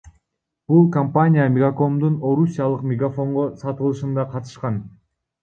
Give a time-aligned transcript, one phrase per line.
[0.71, 4.83] Бул компания Мегакомдун орусиялык Мегафонго сатылышында катышкан.